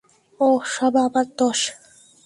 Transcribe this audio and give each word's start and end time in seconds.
ওহ, 0.39 0.61
সব 0.75 0.93
আমার 1.05 1.27
দোষ। 1.37 1.59